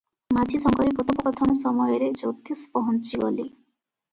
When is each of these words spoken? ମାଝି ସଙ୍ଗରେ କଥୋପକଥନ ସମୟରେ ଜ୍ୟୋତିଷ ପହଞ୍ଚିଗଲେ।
ମାଝି 0.35 0.61
ସଙ୍ଗରେ 0.61 0.93
କଥୋପକଥନ 0.99 1.57
ସମୟରେ 1.59 2.09
ଜ୍ୟୋତିଷ 2.23 2.67
ପହଞ୍ଚିଗଲେ। 2.79 3.47